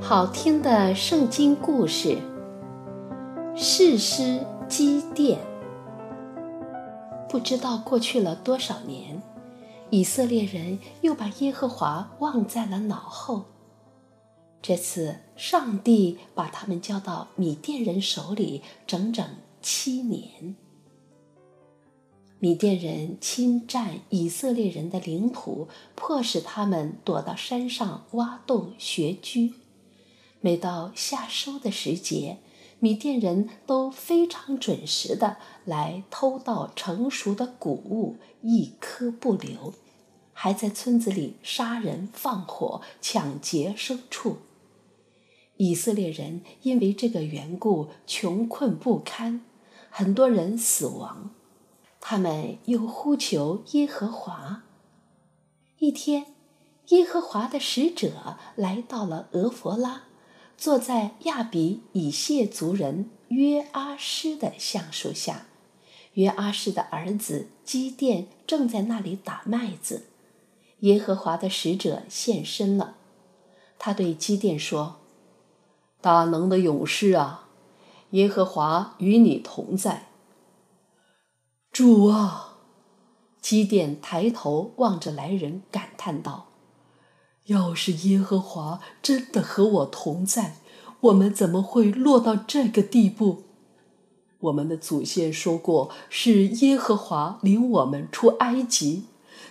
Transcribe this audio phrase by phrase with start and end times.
[0.00, 2.18] 好听的圣经故事，
[3.56, 5.38] 士师基甸。
[7.28, 9.22] 不知道过去了多少年，
[9.90, 13.44] 以色列人又把耶和华忘在了脑后。
[14.60, 19.24] 这次，上帝把他们交到米甸人手里，整整
[19.62, 20.54] 七年。
[22.38, 29.54] 米甸人侵占以色列人的领土，迫使他们躲到山上挖洞穴居。
[30.44, 32.36] 每到夏收的时节，
[32.78, 39.72] 米甸人都非常准时地来偷盗成熟的谷物，一颗不留，
[40.34, 44.36] 还在村子里杀人放火，抢劫牲畜。
[45.56, 49.40] 以色列人因为这个缘故穷困不堪，
[49.88, 51.30] 很多人死亡。
[52.02, 54.64] 他们又呼求耶和华。
[55.78, 56.26] 一天，
[56.88, 60.02] 耶和华的使者来到了俄弗拉。
[60.56, 65.46] 坐在亚比以谢族人约阿施的橡树下，
[66.14, 70.06] 约阿施的儿子基甸正在那里打麦子。
[70.80, 72.96] 耶和华的使者现身了，
[73.78, 75.00] 他对基甸说
[76.00, 77.48] ：“大能的勇士啊，
[78.10, 80.08] 耶和华与你同在。”
[81.72, 82.58] 主啊，
[83.40, 86.46] 基甸抬头望着来人，感叹道。
[87.46, 90.56] 要是耶和华真的和我同在，
[91.00, 93.42] 我们怎么会落到这个地步？
[94.40, 99.04] 我们的祖先说过，是耶和华领我们出埃及，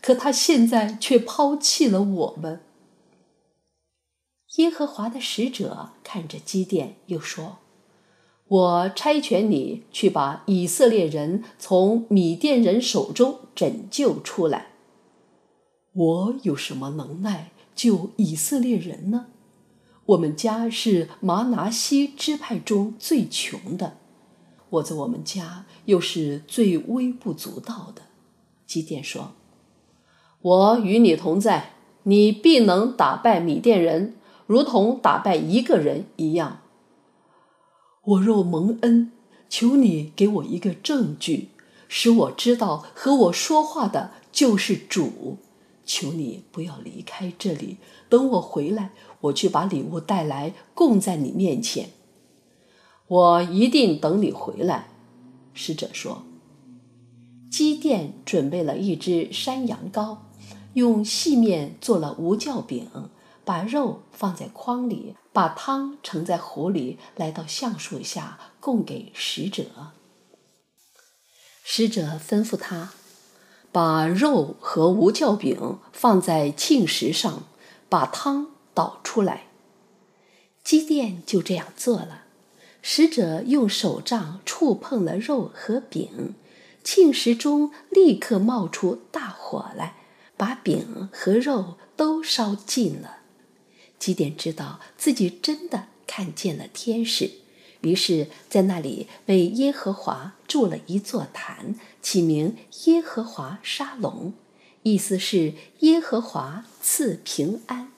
[0.00, 2.60] 可他现在却抛弃了我们。
[4.56, 7.58] 耶和华的使者看着基甸，又说
[8.48, 14.72] ：“我差遣你去把以色列人从米甸人手中拯救出来。
[15.92, 19.26] 我有什么能耐？”救以色列人呢？
[20.06, 23.98] 我们家是麻拿西支派中最穷的，
[24.70, 28.02] 我在我们家又是最微不足道的。
[28.66, 29.32] 基甸说
[30.40, 34.14] ：“我与你同在，你必能打败米甸人，
[34.46, 36.60] 如同打败一个人一样。
[38.04, 39.12] 我若蒙恩，
[39.48, 41.48] 求你给我一个证据，
[41.88, 45.36] 使我知道和我说话的就是主。”
[45.86, 47.78] 求你不要离开这里，
[48.10, 51.90] 等我回来，我去把礼物带来，供在你面前。
[53.06, 54.88] 我一定等你回来。
[55.54, 56.24] 使者说。
[57.48, 60.18] 基甸准备了一只山羊羔，
[60.74, 62.88] 用细面做了无酵饼，
[63.44, 69.64] 把肉放在筐里，把汤盛在壶里，来到橡树下供给使者。
[71.62, 72.92] 使者吩咐他。
[73.72, 77.44] 把肉和无酵饼放在磬石上，
[77.88, 79.48] 把汤倒出来。
[80.64, 82.24] 机电就这样做了。
[82.82, 86.34] 使者用手杖触碰了肉和饼，
[86.84, 89.96] 磬石中立刻冒出大火来，
[90.36, 93.18] 把饼和肉都烧尽了。
[93.98, 97.45] 基甸知道自己真的看见了天使。
[97.82, 102.56] 于是，在那里为耶和华筑了一座坛，起名
[102.86, 104.32] 耶和华沙龙，
[104.82, 107.92] 意思是耶和华赐平安。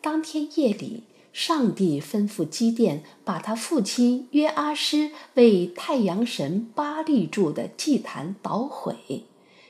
[0.00, 9.24] 当天夜里，上帝吩咐基甸把他父亲约阿施为太阳神巴力筑的祭坛捣毁。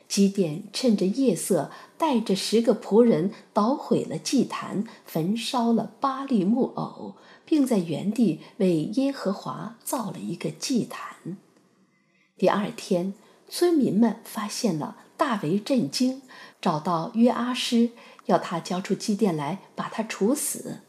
[0.08, 11.36] 基甸趁着夜色，带着十个仆人捣毁了祭坛，焚烧了巴力木偶，并在原地为耶和华造了一个祭坛。
[12.36, 13.14] 第二天，
[13.48, 16.22] 村民们发现了，大为震惊，
[16.60, 17.90] 找到约阿施，
[18.26, 20.82] 要他交出基甸来，把他处死。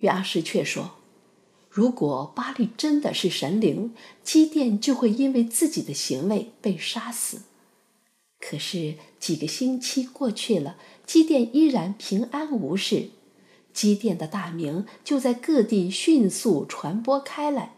[0.00, 0.96] 约阿施却说
[1.70, 7.42] ：“如果巴力真的是神灵，基甸就会因为自己的行为被杀死。”
[8.44, 13.10] 可是几个星期过去了，基甸依然平安无事。
[13.72, 17.74] 基甸的大名就在各地迅速传播开来，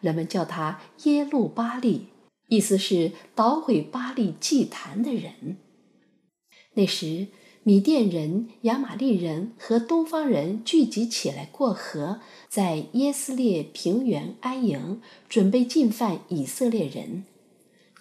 [0.00, 2.06] 人们叫他耶路巴力，
[2.48, 5.58] 意思是捣毁巴力祭坛的人。
[6.72, 7.28] 那时，
[7.62, 17.24] 米甸人、亚玛力人和东方人聚集起来过河，在耶斯列平原安营，准备进犯以色列人。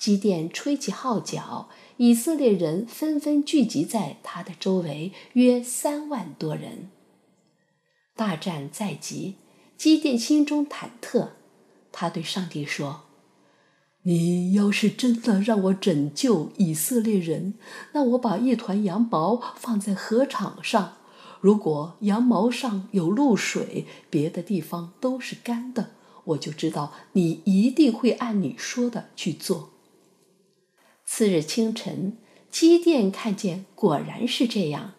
[0.06, 1.68] 基甸吹起号角。
[1.98, 6.92] 以色列人纷纷聚集在他的周围，约三万多人。
[8.16, 9.38] 大战在即，
[9.76, 11.30] 基甸心中忐忑。
[11.92, 13.06] 他对上帝说
[14.06, 17.56] ：“你要是真的让我拯救以色列人，
[17.94, 20.98] 那我把一团羊毛放在禾场上；
[21.42, 25.94] 如果羊毛上有露水，别的地方都是干的，
[26.26, 29.72] 我就知道你一定会按你说的去做。”
[31.18, 32.18] 次日清晨，
[32.52, 34.96] 基甸看见果然是这样，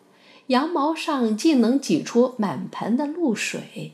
[0.46, 3.92] 羊毛上竟能挤出满盆的露水。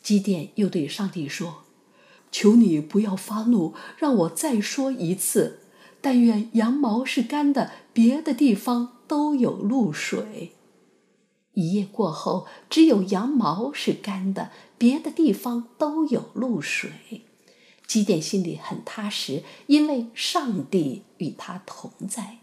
[0.00, 1.64] 基甸又对上帝说
[2.30, 5.58] ：“求你不要发怒，让我再说一次。
[6.00, 10.52] 但愿羊毛是干的，别的地方都有露水。”
[11.54, 17.25] 一夜过后，只有羊毛是干的，别的地方都有露水。
[17.86, 22.38] 基甸心里很踏实，因为上帝与他同在。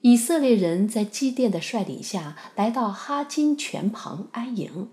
[0.00, 4.88] 以色列人在基甸的率领下来到哈金泉旁安营，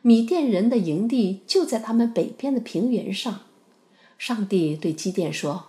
[0.00, 3.40] 米甸人的营地就在他们北边的平原上。
[4.16, 5.66] 上帝对基甸说：“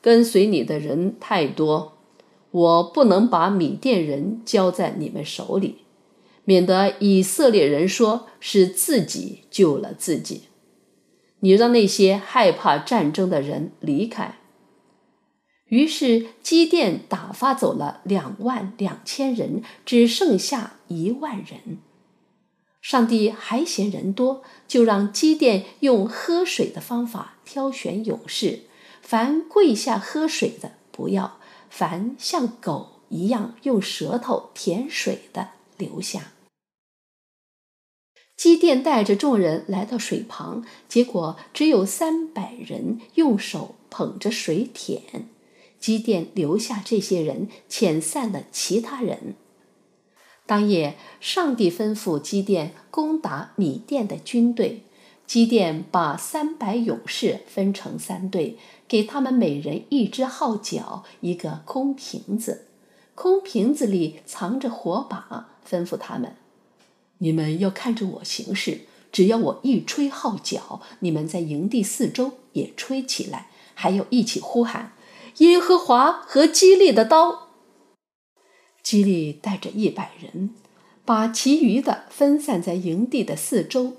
[0.00, 1.98] 跟随你的人太多，
[2.52, 5.78] 我不能把米甸人交在你们手里，
[6.44, 10.42] 免得以色列人说是自己救了自己。”
[11.44, 14.38] 你让那些害怕战争的人离开。
[15.66, 21.80] 于是基甸打发走了两万两千人，只剩下一万人。
[22.80, 28.60] 上帝还嫌人多，就让基甸用喝水的方法挑选勇士，
[29.02, 31.38] 凡跪下喝水的不要，
[31.68, 36.33] 凡像狗一样用舌头舔水的留下。
[38.36, 45.28] 基甸带着众人来到水旁，结果只有三百人用手捧着水舔。
[45.78, 49.34] 基甸留下这些人，遣散了其他人。
[50.46, 54.82] 当夜，上帝吩咐基甸攻打米甸的军队。
[55.26, 62.66] 基甸把三百勇士分成三队，给他们每人一只号角，一个空瓶子，
[63.14, 66.36] 空瓶子里藏着火把，吩咐他们。
[67.18, 68.82] 你们要看着我行事，
[69.12, 74.92] 只要我一吹号角，你们在营地四周也吹起来，还要一起呼喊
[75.38, 77.48] ：“耶和华和基利的刀。”
[78.82, 80.50] 基利带着一百人，
[81.04, 83.94] 把其余的分散在营地的四周。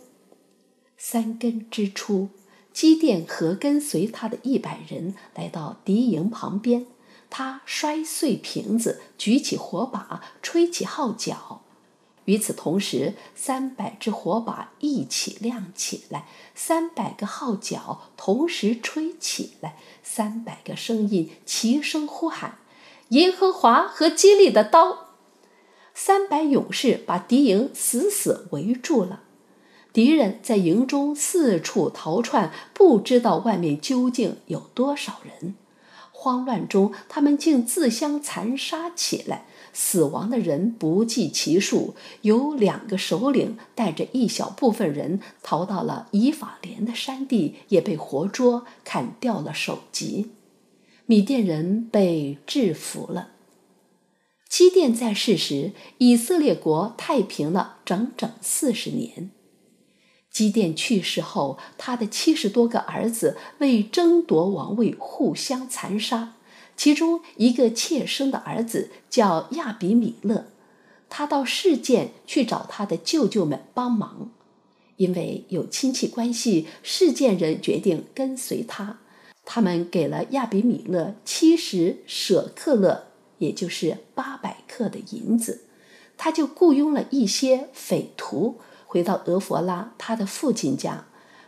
[0.97, 2.29] 三更之初，
[2.71, 6.85] 基甸和跟随他的一百人来到敌营旁边，
[7.29, 11.63] 他摔碎瓶子，举起火把，吹起号角。
[12.25, 22.57] 与此同时，三百只火把一起亮起来，三百个号角同时吹起来，三百个声音齐声呼喊
[23.09, 25.09] ：“耶和华和基利的刀！”
[25.93, 29.21] 三百勇士把敌营死死围住了，
[29.93, 35.55] 敌人在营中四处逃窜，不知道外面究竟有多少人。
[36.17, 39.45] 慌乱中，他们竟自相残杀起来。
[39.73, 50.31] 死亡的人不计其数，有两个首领带着一小部分人逃到了以法莲的山地，也被活捉，砍掉了首级。
[51.05, 53.31] 米甸人被制服了。
[54.47, 59.29] 基甸在世时，以色列国太平了整整四十年。
[60.35, 66.33] 基甸去世后，他的七十多个儿子为争夺王位互相残杀。
[66.75, 70.47] 其中一个妾生的儿子叫亚比米勒，
[71.09, 74.29] 他到示剑去找他的舅舅们帮忙，
[74.97, 78.99] 因为有亲戚关系，示剑人决定跟随他。
[79.45, 83.05] 他们给了亚比米勒七十舍克勒，
[83.37, 85.61] 也就是八百克的银子，
[86.17, 88.59] 他就雇佣了一些匪徒，
[88.95, 91.03] 回到俄弗拉他的父亲家，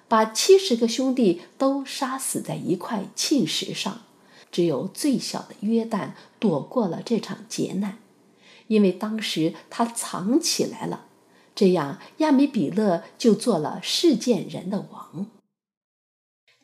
[0.10, 4.01] 把七十个兄弟都杀死在一块磬石上。
[4.51, 8.00] 只有最小的约旦躲过了这场劫难，
[8.68, 11.06] 因为当时他藏起来了。
[11.56, 15.27] 这样，亚米比勒就做了事件人的王。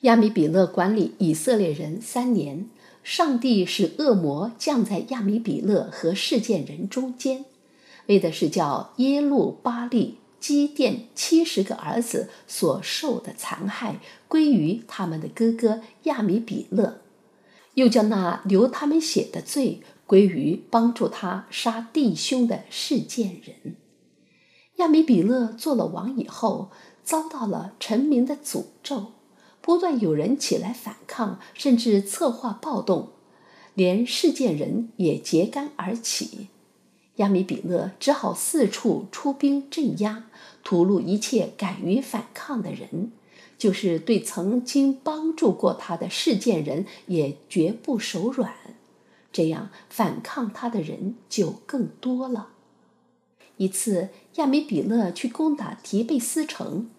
[0.02, 2.70] 亚米比勒管理以色列人三年，
[3.04, 7.46] 上帝使恶魔降在亚米比勒和事件人中间，
[8.08, 17.00] 为的是叫耶路巴力、基甸七十个儿子所受的残害归于他们的哥哥亚米比勒。
[17.76, 23.78] 又将那流他们血的罪归于帮助他杀弟兄的事件人。
[24.76, 26.72] 亚米比勒做了王以后，
[27.06, 29.14] 遭到了臣民的诅咒，
[29.62, 33.14] 不断有人起来反抗，甚至策划暴动，
[33.76, 36.50] 连事件人也揭竿而起。
[37.18, 40.26] 亚米比勒只好四处出兵镇压，
[40.64, 43.12] 屠戮一切敢于反抗的人。
[43.56, 48.52] 就是对曾经帮助过他的事件人也绝不手软，
[49.32, 52.50] 这样反抗他的人就更多了。
[53.56, 56.90] 一次，亚米比勒去攻打提贝斯城，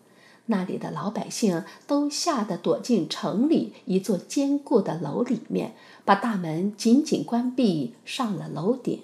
[0.46, 5.74] 那里的老百姓都吓得躲进城里一座坚固的楼里面，
[6.06, 9.02] 把大门紧紧关闭，上了楼顶。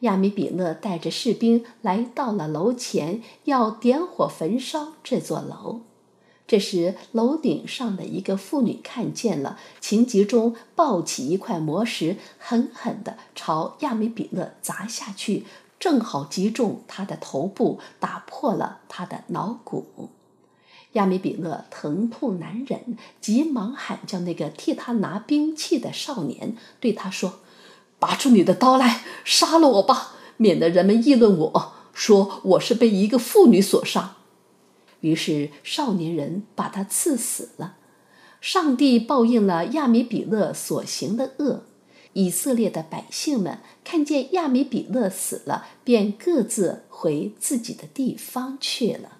[0.00, 5.80] 亚米比勒带着士兵来到了楼前，要点火焚烧这座楼。
[6.46, 15.44] 这时，楼顶上的一个妇女看见了，情急中抱起一块魔石，狠狠地朝亚米比勒砸下去，
[15.80, 20.10] 正好击中他的头部，打破了他的脑骨。
[20.92, 27.40] 亚米比勒疼痛难忍，急忙喊叫那个替他拿兵器的少年，对他说
[27.98, 34.16] ：“拔出你的刀来，杀了我吧，免得人们议论我说我是被一个妇女所杀。”
[35.00, 37.76] 于是少年人把他刺死了。
[38.40, 41.62] 上帝报应了亚米比勒所行的恶。
[42.12, 49.15] 以色列的百姓们看见亚米比勒死了，便各自回自己的地方去了。